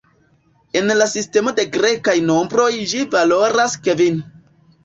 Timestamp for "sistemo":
1.11-1.53